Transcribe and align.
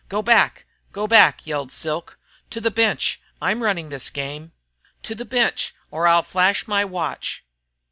"Go 0.09 0.23
back! 0.23 0.65
Go 0.93 1.05
back!" 1.05 1.45
yelled 1.45 1.71
Silk. 1.71 2.17
"To 2.49 2.59
the 2.59 2.71
bench! 2.71 3.21
I'm 3.39 3.61
running 3.61 3.89
this 3.89 4.09
game. 4.09 4.51
To 5.03 5.13
the 5.13 5.25
bench 5.25 5.75
or 5.91 6.07
I'll 6.07 6.23
flash 6.23 6.67
my 6.67 6.83
watch!" 6.83 7.45